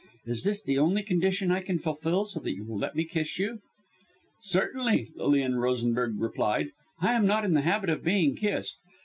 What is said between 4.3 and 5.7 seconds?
"Certainly," Lilian